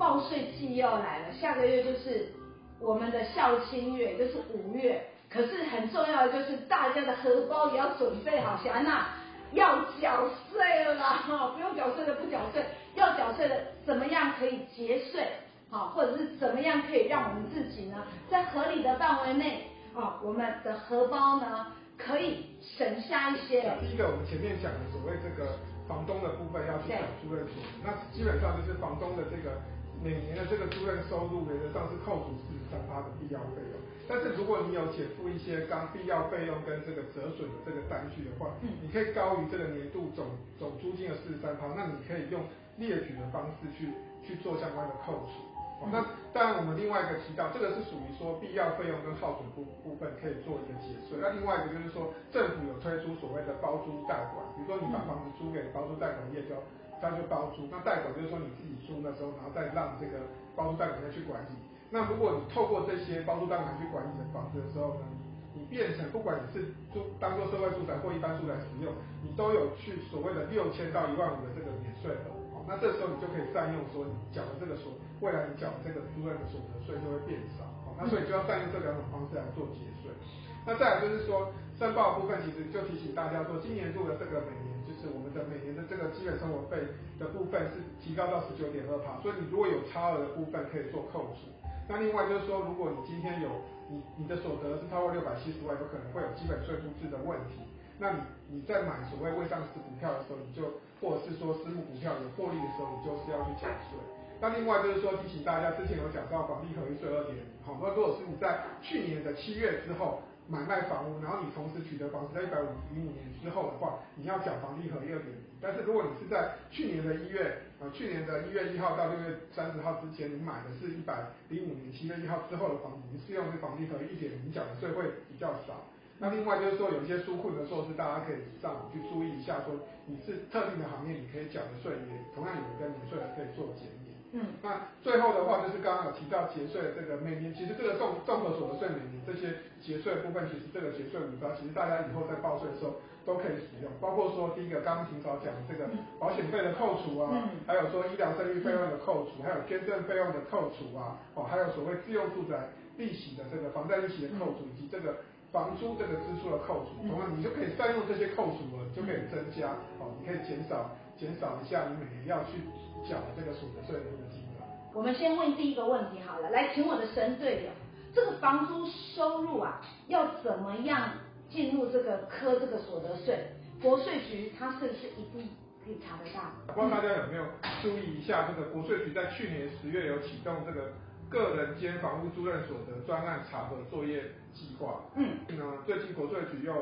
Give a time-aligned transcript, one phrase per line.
[0.00, 2.32] 报税季要来了，下个月就是
[2.80, 5.04] 我们的孝亲月，就是五月。
[5.28, 9.08] 可是很重要的就是大家的荷包也要准备好，小安娜
[9.52, 15.28] 要缴税了啦，哈，不用缴税的不缴税，要缴税的怎么样可以节税，
[15.68, 21.66] 好，或者是怎么样可以让我们自己呢，在合理的范围内，啊，我们的荷包呢
[21.98, 23.60] 可以省下一些。
[23.78, 25.52] 第一个，我们前面讲的所谓这个
[25.86, 29.60] 房东的部分要去缴租赁所，那基本上就是房东的这个
[30.02, 33.76] 每年的这个租赁收入，原则上是扣除四十三趴的必要费用。
[34.08, 40.26] 但是如果你有减负一些刚必要费用跟这个折损的这个单据的话，嗯，你可以高于这个年度总
[40.58, 42.42] 总租金的四十三趴，那你可以用
[42.80, 43.92] 列举的方式去
[44.24, 45.46] 去做相关的扣除。
[45.80, 51.16] 哦，那当然我们另外一个提到，这个是属于说必要费用跟耗损部部分可以做一个节税。
[51.20, 56.52] 那另外一个就是说，政府有推出所谓的包租代管，比如说你把房子租给包租代管业，就
[57.00, 60.20] 他就包租，那代管就是说你自己租的时候，然后再让这个
[60.54, 61.56] 包租代管业去管理。
[61.90, 65.08] 那如果你透过这些包租代管去管理的房子的时候呢，
[65.56, 80.14] 你变成不管你是租当做社会住宅或一般住宅使用，你都有去所谓的六千到一万五的这个免税额，好，那这时候你就可以占用说你缴的这个所，未来你缴的这个租赁的所得税就会变少，好，那所以就要占用这两种方式来做节税。
[80.62, 86.76] 那再来就是说申报部分，其实就提醒大家说，今年度的这个每年是我们的每年的这个基本生活费
[87.16, 91.48] 的部分是提高到十九点二趴，所以你如果有差额的部分可以做扣除。
[91.88, 93.48] 那另外就是说，如果你今天有
[93.88, 97.64] 你你的所得是超过六百七十万，有可能会有基本税负制的问题。
[97.98, 103.96] 那你你在买所谓未上市股票的时候，你就或者是说私募股票有获利的时候，你就是要去缴税。
[104.40, 110.20] 那另外就是说，提醒大家，之前有讲到房地合一税二点零，好，那如果是你在去年的七月之后。
[110.50, 115.38] 买卖房屋，然后你同时取得房子在一百五零五年之后的话，你要缴房地合一二点零。
[115.62, 125.86] 但是如果你是在去年的一月，呃，去年的一月一号到六月三十号之前，你买的是一百零五年七月一号之后的房子，你适用是房地合一一点零，缴的税会比较少。
[126.18, 133.86] 那另外就是说，有一些纾困的措施，大家可以上网去注意一下，说你是特定的行业，你可以缴的税也同样有一个免税额可以做减。
[134.32, 142.94] 嗯，那最后的话就是刚刚有提到节税的这个每年，其实这个综综合所得税每年这些节税的部分，其实这个节税五招，其实大家以后在报税的时候
[143.26, 145.90] 都可以使用，包括说第一个刚刚霆嫂讲的这个
[146.22, 152.70] 保险费的扣除啊，嗯、还有说医疗生育费用的扣除，还有捐赠费用的扣除啊，哦，还有所谓自用住宅
[153.02, 162.62] 利息的这个房贷利息的扣除，以及这个房租这个支出的扣除，同样你就可以善用这些扣除额，就可以增加，哦，你可以减少减少一下你每年要去。
[163.08, 164.64] 缴这个所得税的这个金额。
[164.92, 167.70] 我们先问第一个问题好了，来，请我的神队友，
[168.12, 171.10] 这个房租收入啊，要怎么样
[171.48, 173.46] 进入这个科这个所得税？
[173.80, 175.48] 国税局它是不是一定
[175.84, 176.74] 可以查得到？
[176.74, 177.44] 不知道大家有没有
[177.82, 180.92] 注意一下，这个国税局在去年十月有启动这个
[181.28, 185.02] 个人间房屋租赁所得专案查核作业计划。
[185.14, 185.38] 嗯。
[185.48, 186.74] 那最近国税局又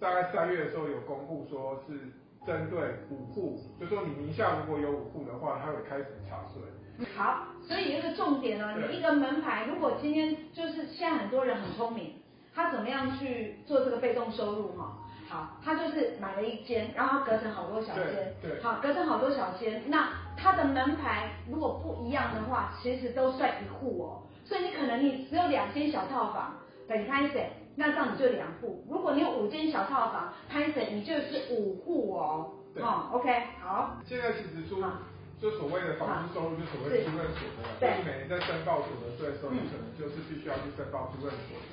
[0.00, 1.94] 大概三月的时候有公布说是。
[2.46, 2.78] 针对
[3.10, 6.62] 五户，就说你名下如果有五户的话，他会开始查税。
[7.16, 12.14] 好，所以一个重点呢，你一个门牌，如果今天就是现在很多人很聪明，
[12.54, 14.98] 他怎么样去做这个被动收入哈？
[15.28, 24.22] 好，他就是买了一间，然后他隔成好多小间，对，好，隔成好多小间，那他的门牌如果不一样的话，其实都算一户哦。
[24.44, 26.56] 所以你可能你只有两间小套房，
[26.88, 27.40] 等于开始。
[27.76, 32.52] 那这样你就两户，如果你有五间小套房，拍谁你就是五户哦。
[32.74, 32.82] 对。
[32.82, 33.28] 哦，OK，
[33.60, 33.96] 好。
[34.04, 34.82] 现在其实租，
[35.40, 37.64] 就所谓的房租收入，就所谓的租赁所得。
[37.80, 37.88] 对。
[37.90, 41.72] 所以每年在申报所得税的时候，你可能就是必须要去申报租赁所得。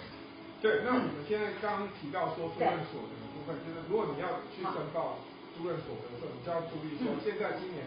[0.61, 0.83] 对。
[0.83, 5.19] 那我们现在刚刚提到说租赁所得的部分，就是如果你要去申报
[5.55, 7.83] 租赁所得的时候，你就要注意说，现在今年。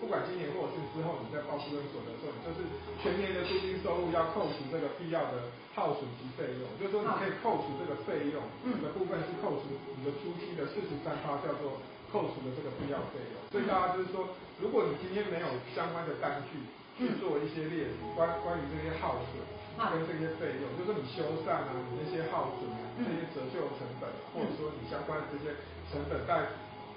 [0.00, 2.64] 不管今年或者是之后，你在报租赁所得的时候，你就是
[3.04, 8.40] 全年的租金收入要扣除这个必要的耗损及费用，就是说你可以扣除这个费用
[8.80, 11.76] 的部分是扣除你的租金的四十三趴，叫做
[12.08, 13.36] 扣除的这个必要费用。
[13.52, 15.46] 所以大家就是说，如果你今天没有
[15.76, 16.64] 相关的单据
[16.96, 19.36] 去做一些列举，关关于这些耗损
[19.76, 25.52] 跟这些费用，就是说你修缮啊，你那些耗损啊，这些折旧成本，或者说你相关的这些
[25.92, 26.48] 成本在。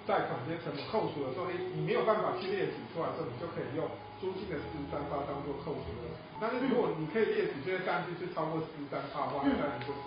[0.06, 3.88] 贷款这些成本扣除的时候，你，你没有办法去列举出来的时候，你就可以用
[4.20, 6.12] 租金的四十三趴当做扣除的。
[6.42, 10.04] 但是如果你可以列举这些单据是超过四十三趴的话，那当然就是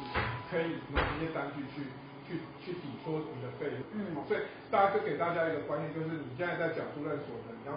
[0.53, 1.89] 可以拿这些单据去
[2.29, 3.81] 去去抵说你的费用。
[3.97, 7.73] 嗯，所以大家就给大家一个观念，就是你现在在缴租赁所得，你要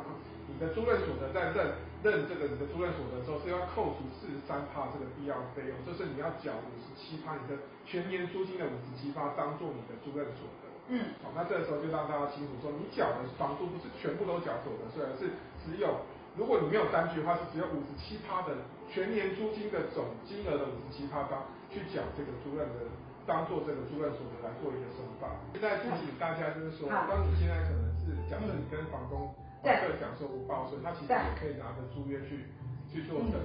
[0.51, 1.71] 你的租赁所得在认
[2.03, 7.55] 认这个你的租赁所得的时候，是要扣除四十三趴这个必要费用，就是你要缴五十七趴你的
[7.87, 10.67] 全年租金的五十七趴当做你的租赁所得。
[10.89, 15.29] 嗯，好，那这个时候就让大家清楚说，你缴的房租不是全部都缴所得税，而是
[15.61, 16.01] 只有
[16.35, 18.57] 如果你没有单据的话，是只有五十七趴的
[18.89, 22.89] 全年租金的总金额的五十七趴当去缴这个租赁的，
[23.29, 25.29] 当做这个租赁所得来做一个申报。
[25.53, 29.29] 现在提醒大家就是说，当你现在可能是假设你跟房东
[29.61, 32.49] 房客讲说无报税，他其实也可以拿着租约去
[32.89, 33.37] 去做申。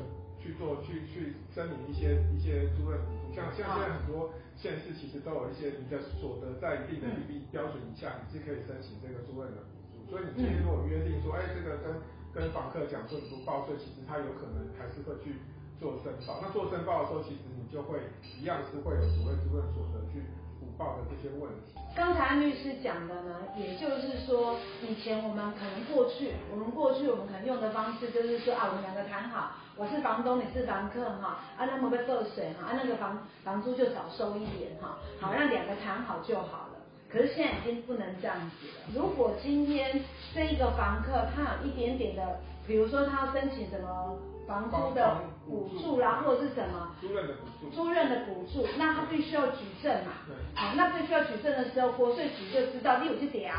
[0.45, 10.05] 去做去去申领一些一些租赁补助，像像现在很多县市其实都有一些你的所得在一定的利率标准以下，你是可以申请这个租赁的补助。
[10.13, 11.97] 所以你今天如果约定说，哎，这个跟
[12.37, 15.41] 跟房客讲说你不报税，其实他有可能还是会去
[15.81, 16.45] 做申报。
[16.45, 18.05] 那做申报的时候，其实你就会
[18.37, 20.44] 一样是会有所谓租赁所得去补
[20.77, 21.75] 报的这些问题。
[21.97, 36.75] 刚才安律师讲的呢，也就是说，以前我们可能过去，我们过去我们可能用的方式就是说啊，我们两个谈好，我是房东，你是房客哈，啊那么被漏水哈，啊那个房房租就少收一点哈，好让两个谈好就好了。
[37.09, 38.93] 可是现在已经不能这样子了。
[38.93, 40.03] 如果今天
[40.35, 44.19] 这一个房客他有一点点的，比如说他要申请什么？
[44.47, 50.13] 房租的补助啦，或者是什么租赁的补助，租赁的补助，那他必须要举证嘛。
[50.27, 50.35] 对。
[50.55, 53.53] 好，那必须要举证的时候，国税局就知道你有去调，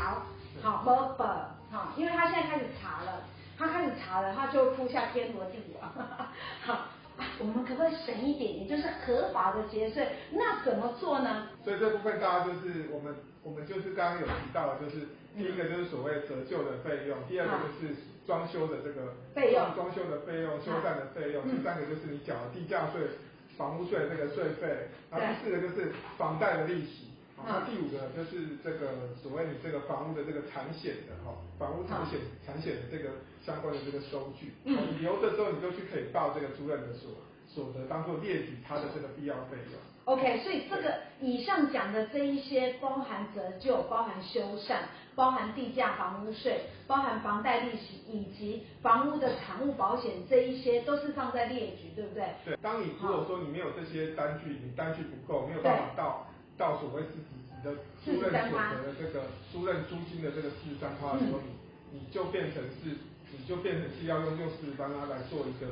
[0.62, 1.26] 好，没本，
[1.70, 3.22] 好，因为他现在开始查了，
[3.58, 5.90] 他开始查了，他就铺下天罗地网。
[6.64, 6.86] 好，
[7.38, 10.08] 我们可不可以省一点，也就是合法的节税？
[10.32, 11.48] 那怎么做呢？
[11.64, 17.94] 所以这部分大家就是我们，我们就是刚刚有提到的，就是第一个就是所谓折旧的费用，第二个就是。
[18.26, 23.02] 装修的这个费用，装修的费用，修缮的费用，第三个就是你缴的地价税、
[23.56, 27.12] 房屋税这个税费，然后第四个就是房贷的利息，
[27.44, 33.10] 那第五个就是这个所谓你这个房屋的这个产险的哈，房屋产险产险的这个
[33.44, 37.10] 相关的这个收据，你留的时候你就去可以报这个租赁的所
[37.46, 39.78] 所得，当做列举它的这个必要费用。
[40.06, 44.76] OK，所以这个以上讲的这一些包含折旧、包含修缮、
[45.16, 52.24] 包含地价房屋税、包含房贷利息以及房屋的产物保险，这一些都是放在列举，对不对？
[52.44, 52.56] 对。
[52.62, 57.30] 当你如果说你没有这些单据，你单据不够，没有办法到到所谓自己
[57.62, 57.74] 的
[58.04, 62.96] 租赁所得的这个租赁租金的这个四十三趴的时候，你你就变成是
[63.32, 65.66] 你就变成是要用用四十三趴来做一个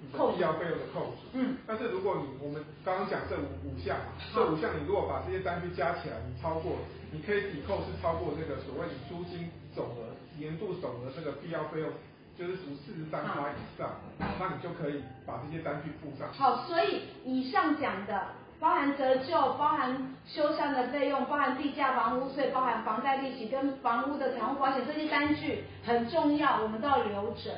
[0.00, 0.18] 你的。
[0.34, 3.96] 必要费用的扣除，嗯，但是如果你我们刚刚讲这五五项，
[4.34, 6.76] 这五项你如果把这些单据加起来，你超过，
[7.10, 11.88] 你可以抵扣是超过这个所谓你租金总额年度总额这个必要费用，
[12.36, 16.30] 就是从四十三趴以上，那你就可以把这些单据附上。
[16.34, 18.28] 好，所以以上讲的
[18.60, 27.50] 包含折旧、包含修缮的费用、包含地价房屋税、包含房贷利息跟房屋的财务保险这些单据很重要，我们都要留着，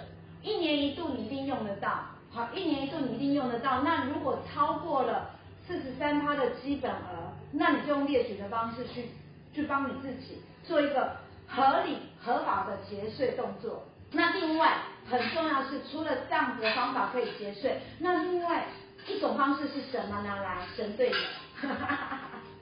[0.42, 1.90] 一年一度你一定用得到。
[2.32, 3.82] 好，一年一度你一定用得到。
[3.82, 5.30] 那如果超过了
[5.66, 9.10] 四十三趴的基本额，那你就用列举的方式去
[9.54, 11.12] 去帮你自己做一个
[11.46, 13.84] 合理合法的节税动作。
[14.12, 14.74] 那另外
[15.08, 18.66] 很重要是，除了这样子的方法可以节税，那另外
[19.08, 20.36] 一种方式是什么呢？
[20.42, 21.16] 来，神队友。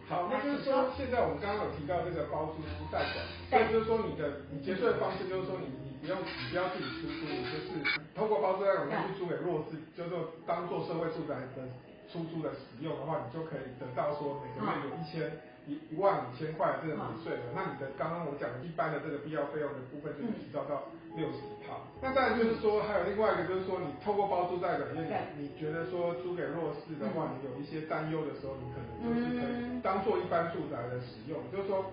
[0.06, 2.61] 好，那就是说，现在我们刚刚有提到这个包租
[2.93, 8.00] 代管，所以就是说你的你结税的方式就是说你你不用你不要自己出租，你就是。
[8.14, 11.64] 通过包租代管去租给弱势，就是说当做社会住宅的
[12.12, 15.32] 出租的使用的话，你就可以得到说每个月有一千
[15.66, 17.52] 一一万五千块这个免税的。
[17.55, 21.81] 那你的刚刚我讲的一般的这个必要费用的部分就提高到六十趴。
[22.00, 31.85] 那当然就是说还有另外一个就是说你透过包租代管，因为你你觉得说租给弱势的话，你有一些担忧的时候，你可能就是可以当做一般住宅的使用，就是说。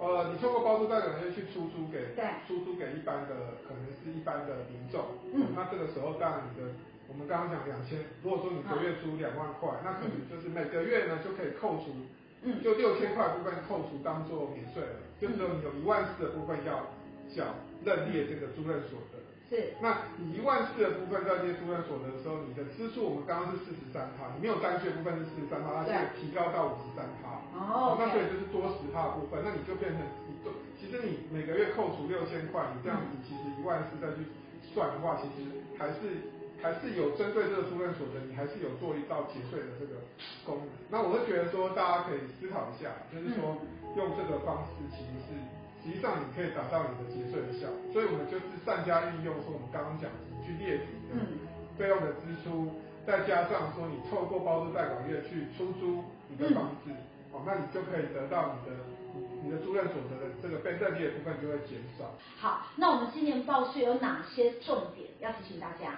[0.00, 2.16] 呃，你透过包租代管业去出租给，
[2.48, 5.04] 出租给一般的，可能是一般的民众。
[5.28, 5.52] 嗯。
[5.54, 6.72] 那这个时候，当然你的，
[7.06, 11.92] 我们刚刚讲两千，如果说你个月租两万块，嗯，那可能就是每个月呢就可以扣除，
[12.42, 16.86] 嗯，就六千块部分扣除当做免税了，嗯，就只有你有一万四的部分要
[17.28, 17.54] 缴
[17.84, 19.20] 认列这个租赁所得。
[19.50, 19.74] 是。
[19.82, 27.42] 那你一万四的部分在这些租赁所得的时候，你的支出我们刚刚是四十三趴，你没有单据的部分是四十三趴，它就提高到五十三趴。
[27.52, 34.24] 哦，那所以就是多十趴的部分，那你就变成你都其实你每个月扣除六千块，你这样子其实一万四再去
[34.72, 36.30] 算的话，其实还是
[36.62, 40.00] 还是有针对这个租赁所得，你还是有做一道节税的这个
[40.44, 40.68] 功能。
[40.88, 43.56] 那我会觉得说，大家可以思考一下，就是说
[43.96, 45.36] 用这个方式，其实是
[45.82, 47.78] 实际上你可以达到你的节税的效果。
[47.92, 51.16] 所以我们就是善加运用，说我们刚刚讲的去列举的
[51.76, 52.76] 费用的支出，
[53.06, 56.92] 再加上说你透过包租代管业去出租你的房子。
[57.32, 58.76] 哦，那你就可以得到你的
[59.44, 62.10] 你的租赁所得的这个被认列的部分就会减少。
[62.36, 65.94] 好，那我们今年报税有哪些重点要提醒大家？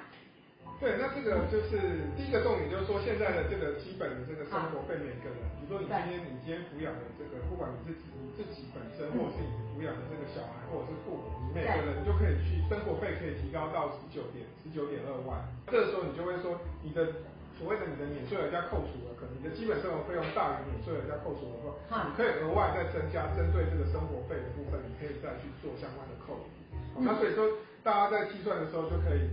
[0.83, 15.39] 对，那这个就是第一个重点，就是说现在的这个基本的这个生活费，每个人，比如说你今天你今天抚养的这个，不管你是你自己本身，或者是你抚养的这个小孩，或者是父母，你每个人就可以去生活费可以提高到十九点十九点二万。
[15.71, 17.15] 这个时候你就会说，你的
[17.55, 26.51] 所谓的你的免税额加扣除额，可能你的基本生活费用大于免税额加扣除额的话，你可以额外再增加针对这个生活费的部分，你可以再去做相关的扣除。
[26.99, 27.47] 那所以说
[27.87, 29.31] 大家在计算的时候就可以。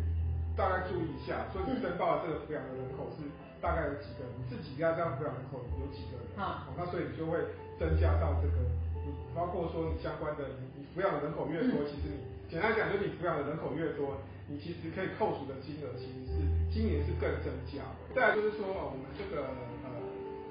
[0.58, 3.24] 大概注意一下，说你申报的这个抚养的人口是
[3.62, 4.28] 大概有几个？
[4.36, 6.28] 你自己家这样抚养人口有几个人？
[6.36, 7.40] 啊，那所以你就会
[7.80, 8.60] 增加到这个，
[9.04, 10.44] 你包括说你相关的，
[10.76, 12.20] 你抚养的人口越多，其实你
[12.52, 14.20] 简单讲，就是你抚养的人口越多，
[14.52, 18.12] 你其实可以扣除的金额其实是今年是更增加的。
[18.12, 19.48] 再来就是说，我们这个
[19.88, 19.92] 呃，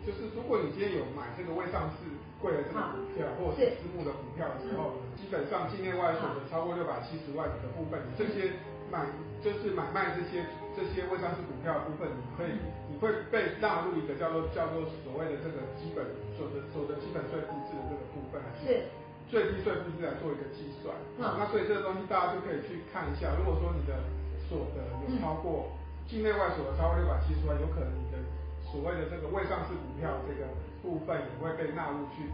[0.04, 2.08] 就是如果你今天有买这个未上市
[2.40, 8.56] 贵的这个股票，或者是私募的股票的时候，基本上境内外所得超过六百七十万的部分，你这些。
[8.90, 9.06] 买
[9.42, 12.58] 就是买卖这些这些未上市股票的部分，你可以
[12.90, 16.04] 你会被纳入一个叫做叫做所谓的这个基本
[16.36, 18.88] 所得所得基本税负制的这个部分，是。
[19.28, 20.96] 最低税负制来做一个计算。
[21.20, 24.00] 嗯，那所以这个东西大家就可以去看一下，如果说你的
[24.48, 25.68] 所得有超过
[26.08, 28.16] 境内外所得超过六百七十万，有可能你的
[28.64, 30.48] 所谓的这个未上市股票这个
[30.80, 32.24] 部分也会被纳入去，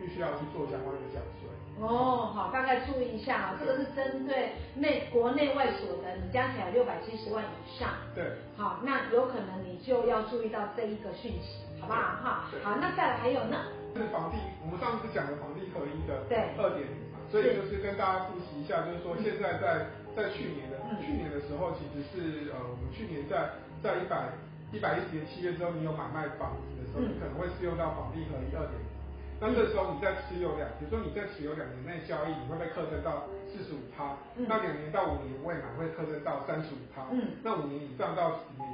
[0.00, 1.46] 必须要去做相关的缴税。
[1.80, 12.00] 哦，好，大概注意一下啊，这个是针对内国内外所得，你加起来六百七十万以上，对，好，那有可能你就要注意到这一个讯息，好不好？
[12.00, 13.56] 哈，好，那再来还有呢？
[13.96, 24.36] 是房地，我们上次讲的房地合一的对二点零嘛，所以就是跟大家复习一下，就是说现在在在去年的去年的时候，其实是呃我们去年在在一百
[24.70, 28.99] 一百一十年七月之后，你有买卖房子的时候，你可能会适用到房地合一二点零。
[29.40, 34.12] 那这时候你在持有两，比如说你在持有两年内交易，你会被课征到四十五趴。
[34.36, 37.08] 嗯、那两年到五年未满会课征到三十五趴。
[37.10, 37.40] 嗯。
[37.42, 38.68] 那五年以上到十年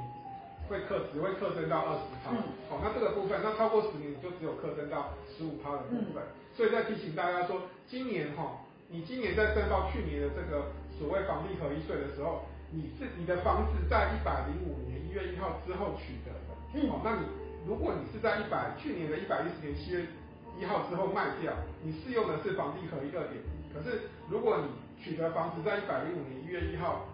[0.67, 2.35] 会课只会课征到二十趴。
[2.35, 2.43] 嗯。
[2.67, 6.19] 好，那这个部分，那超过十年你就只有课征到十五趴的部分。
[6.19, 6.35] 嗯。
[6.51, 8.59] 所以在提醒大家说，今年哈，
[8.89, 10.67] 你今年在申报去年的这个
[10.99, 12.43] 所谓房地合一税的时候，
[12.75, 16.51] 你是你的房子在一百零五年一月一号之后取得的。
[16.75, 16.91] 嗯。
[16.91, 17.23] 好，那你
[17.65, 20.03] 如果你是在一百去年的一百一十年七月。
[20.59, 23.51] 一号之后卖掉，你适用的是房地合一二点零。
[23.73, 27.05] 可是如果你取得房子在一百零五年一月一号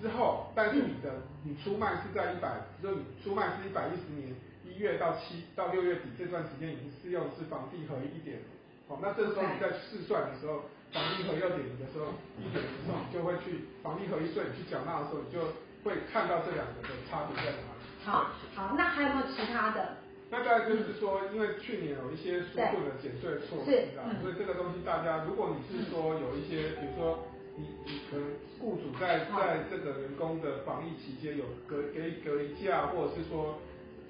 [0.00, 8.44] 之后，但是你的你出卖是在一百，就是你出卖是一百一十年一月到七到六月底这段时间，已经适用的是房地合一一点零。
[8.88, 15.38] 好，那这时候你在试算的时候，房地合一二点零的时候，一点零的时候，你就会去房地合一税你去缴纳的时候，你就
[15.84, 17.82] 会看到这两个的差别在哪里。
[18.04, 19.97] 好，好，那还有没有其他的？
[20.30, 27.24] 那大概就是说，因为去年有一些纾困的减税措施啊，所以这个东西大家，如果你是说有一些，比如说
[27.56, 28.24] 你你可能
[28.60, 33.58] 雇主在在这个员工的防疫期间有隔给隔离假，或者是说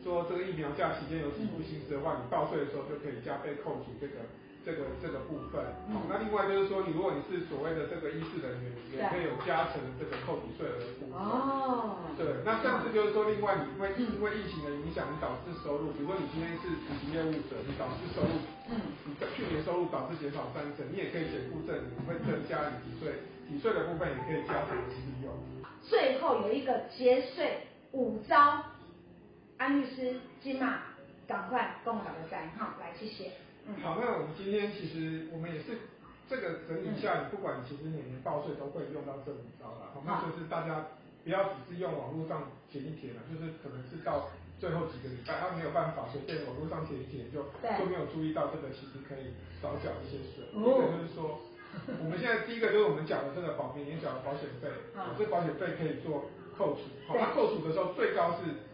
[0.03, 4.15] 说这个疫苗假期间有支付薪资的话，你报税的时候就可以加倍扣除这个。
[4.65, 11.17] 这个这个部分，好，那另外就是说，你如果你是所谓的这个医事人员，也可以有加成的这个扣抵税额的部分。
[11.17, 12.05] 哦。
[12.19, 18.35] 对，那这样子就是说，另外你因为因为疫情的影响，你导致收入，比如说你今天是实习业务者，你导致收入，
[18.69, 25.33] 嗯，你的去年收入导致减少三成，你也可以减负证，你会增加你抵税，抵税的部分也可以加成适用。
[25.81, 28.61] 最后有一个节税五招，
[29.57, 30.93] 安律师金马，
[31.27, 33.33] 赶快跟我打个赞，好，来谢谢。
[33.83, 35.77] 好，那我们今天其实我们也是
[36.29, 39.93] 这个整理下，你不管其实每年报税都会用到这五招了。
[39.93, 40.87] 好，那就是大家
[41.23, 47.45] 不要只是用网络上填一填了，就是可能是到最后几个礼拜，他没有办法随便网络上填一填就
[47.77, 50.49] 就没有注意到这个其实可以少缴一些税。
[50.49, 51.39] 第一个就是说，
[52.01, 56.25] 我们现在第一个就是我们缴的这个保每年缴的保险费，啊，这保险费可以做
[56.57, 56.89] 扣除。
[57.05, 58.65] 好，那扣除的时候最高是，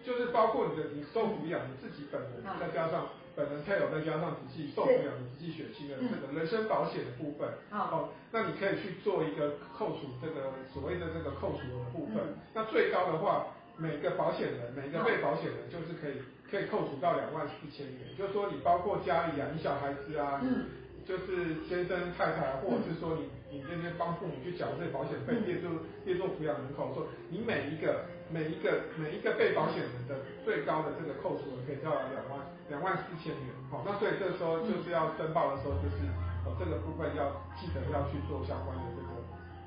[0.00, 3.08] 就是包括你的你受抚养你自己本人再加上。
[3.36, 12.16] 本人配偶再加上直系受抚养的直系血亲的这个人身保险的部分，哦，那你可以去做一个扣除这个所谓的这个扣除的部分。
[12.18, 18.14] 嗯、那最高的话，每个保险人，每个被保险人就是可以可以扣除到两万四千元。
[18.16, 20.66] 就是说你包括家里养、啊、你小孩子啊，嗯，
[21.06, 25.70] 就是先生太太，或者是说你你这边帮父母去缴这些保险费，列作
[26.04, 32.40] 列作抚养人口，说你每一个每一个每一个被保险人的最高的这个扣除额可以到两万。
[32.70, 36.08] 两万四千元，好，那所以这时候就是要申报的时候，就是
[36.46, 37.28] 哦这个部分要
[37.60, 39.08] 记得要去做相关的这个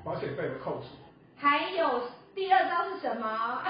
[0.02, 0.98] 保险费的扣除。
[1.36, 3.62] 还有第二招是什么？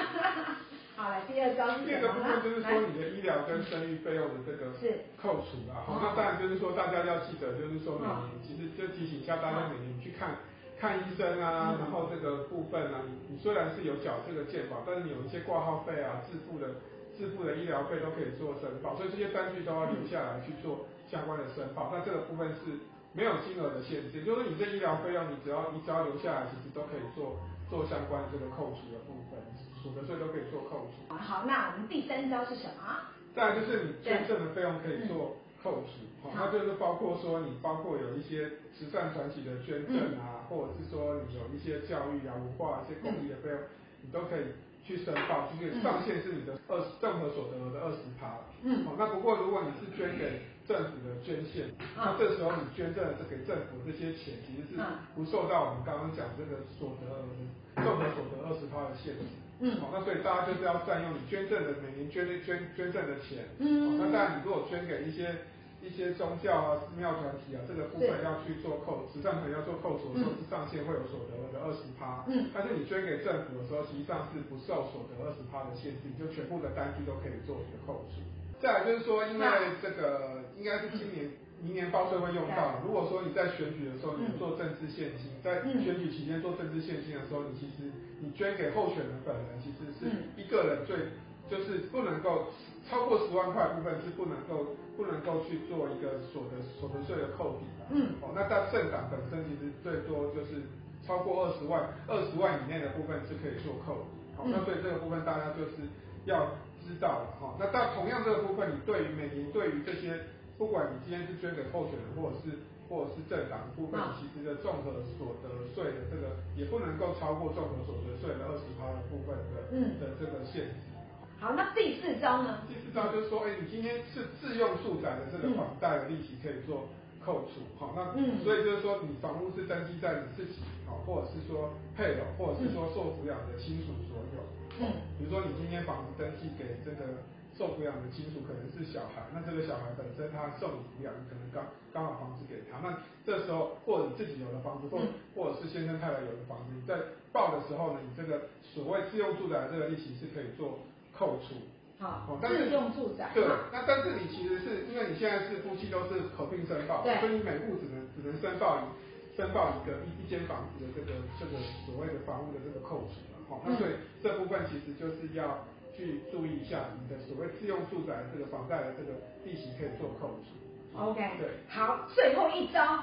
[0.99, 1.87] 好，来第二招是？
[1.87, 4.75] 第二个部分就是说你的医疗跟生育费用的这个
[5.15, 10.43] 扣除啊，好，那当然就是说大家要记得，就是说每年其实就提醒一下大家，每年去看
[10.75, 16.83] 看医生啊，然后这个部分啊，你你虽然是有缴这个健保，但是你有一些挂号费啊、自付的
[17.15, 21.95] 自付的医疗费都可以做申报，所以这些单据都要留下来去做相关的申报。
[21.95, 22.75] 那这个部分是
[23.15, 27.39] 没有金额的限制，就是你这医疗费用，你只要你只要留下来，其实都可以做
[27.71, 29.39] 做相关的这个扣除的部分，
[29.83, 31.15] 所得税都可以做扣除。
[31.15, 33.15] 好，那我们第三招是什么？
[33.35, 43.59] 再来就是你捐赠的费用可以做扣除，好，那就是包括说你包括有一些慈善团体的捐赠啊，或者是说你有一些教育啊、文化一些公益的费用，
[44.03, 44.43] 你都可以
[44.83, 48.39] 去申报，就是上限是你的二十任何所得额的二十趴。
[48.63, 54.83] 嗯，好，那不过如果你是捐给政府的捐献，那这时候你捐赠的给政府这些钱，其实是
[55.15, 59.23] 不受到我们刚刚讲这个所得额的综合所得二十趴的限制。
[59.61, 63.49] 嗯，好，那所以大家就是要占用你捐赠的每年捐捐捐赠的钱。
[63.59, 65.35] 嗯，那当然你如果捐给一些
[65.83, 72.23] 一些宗教啊、寺庙团体啊，这个部分要去做扣，慈善团要做扣除的时候是上限会有所得的二十趴。
[72.29, 78.23] 嗯，但是你捐给政府的时候，实际上是不受所得二十趴的限制，就全部的单据都可以做一个扣除。
[78.63, 79.47] 再来就是说，因为
[79.83, 81.31] 这个应该是今年。
[81.61, 82.79] 明年报税会用到。
[82.87, 91.11] 如果说你在选举的时候，你做政治献金，在选举期间做政治献金的时候，你其实你捐给候选人本人，其实是一个人最
[91.51, 92.55] 就是不能够
[92.89, 97.87] 超过十万块部分是不能够不能够去做一个所得所得税的扣抵的。
[97.91, 98.15] 嗯。
[98.23, 100.63] 哦，那在政党本身其实最多就是
[101.05, 104.15] 超过二十万二十万以内的部分是可以做扣抵。
[104.37, 105.83] 好，那所以这个部分大家就是
[106.25, 106.55] 要
[106.87, 107.57] 知道了哈。
[107.59, 110.15] 那但同样这个部分，你对于每年对于这些。
[110.59, 112.59] 不管你今天是捐给候选人，或者是
[112.91, 120.91] 或者是政党的部分，其实的综合所得税的这个也不能够超过综合所得税的二十趴的部分的嗯的这个限制。
[121.39, 122.67] 好，那第四招呢？
[122.67, 126.89] 第四招就是说，哎，你今天是自用住宅的这个房贷的利息可以做
[127.23, 134.43] 扣除，好，那嗯，所以就是说你房屋是登记在你自己，好，或者是说配偶，或者是说受抚养的亲属所有，
[134.83, 137.23] 嗯，比如说你今天房子登记给这个。
[137.59, 145.03] 受抚养的亲属可能是小孩，那这个小孩本身他受你抚养，你可能刚刚好房子给他，那这时候或者你自己有了房子，或
[145.35, 146.95] 或者是先生太太有了房子，你在
[147.35, 150.79] 报的时候呢，你这个所谓自用住宅的这个利息是可以做
[151.11, 151.59] 扣除。
[151.99, 153.35] 好，自用住宅。
[153.35, 153.43] 对，
[153.75, 163.43] 那但是你其实是因为你现在是夫妻都是合并申报，所以你每户只能只能申报一申报一个一一间房子的这个这个所谓的房屋的这个扣除了。
[163.51, 165.59] 好，那所以这部分其实就是要。
[165.99, 170.55] 去注意一下你的所谓自用住宅这个房贷的这个利息可以做扣除。
[170.95, 173.03] OK，对，好，最后一招。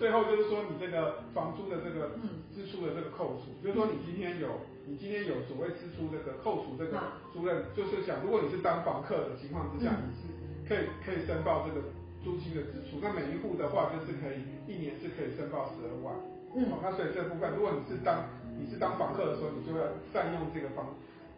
[0.00, 2.16] 最后就是说你这个房租的这个
[2.56, 4.48] 支出的这个扣除，嗯、就是说你今天有
[4.86, 6.96] 你今天有所谓支出这个扣除这个
[7.32, 10.32] 租赁，嗯、就是想如果你是当房客的情况之下，嗯、你是
[10.68, 11.84] 可以可以申报这个
[12.24, 12.96] 租金的支出。
[13.00, 16.16] 那每一户的话就是可以一年是可以申报十二万。
[16.56, 18.24] 嗯，好，那所以这部分如果你是当
[18.56, 20.88] 你是当房客的时候，你就要善用这个房。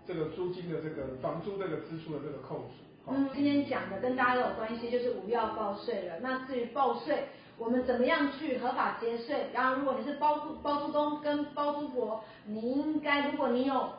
[0.09, 2.64] 这个租金的这个房租这个支出的这个扣
[3.05, 6.14] 除，嗯，今天讲的跟大家都有关系，就是五要报税了。
[6.23, 9.51] 那至于报税，我们怎么样去合法节税？
[9.53, 13.90] 然后如果你是包租包租公跟包租婆，你应该如果你有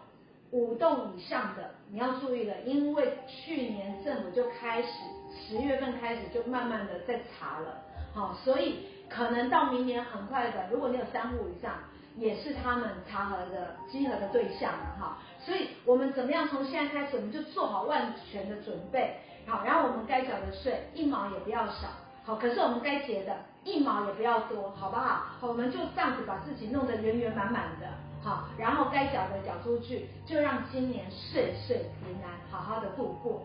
[0.50, 4.90] 五栋以上的，你要注意了，因为去年政府就开始
[5.32, 7.84] 十月份开始就慢慢的在查了，
[8.16, 11.76] 好，所以可能到明年很快的，如果你有三户以上。
[12.20, 21.88] 也是他们查核的稽核的对象了哈，所以我们怎么样从现在开始，我们就做好万全的准备，好，然后我们该缴的税一毛也不要少，
[22.26, 25.24] 好，可是我们该结的一毛也不要多，好不好？
[25.40, 27.88] 好，我们就这样子把自己弄得圆圆满满的，
[28.22, 33.38] 好，然后该缴的缴出去，就让今年岁岁平安，好好的度过。